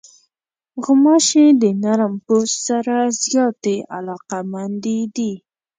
غوماشې 0.83 1.45
د 1.61 1.63
نرم 1.83 2.13
پوست 2.25 2.55
سره 2.67 2.95
زیاتې 3.25 3.75
علاقمندې 3.97 4.99
دي. 5.15 5.33